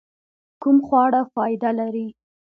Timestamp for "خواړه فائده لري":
0.87-2.07